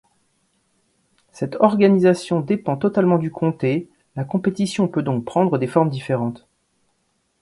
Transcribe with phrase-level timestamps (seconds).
[1.31, 6.47] Cette organisation dépend totalement du comté, la compétition peut donc prendre des formes différentes.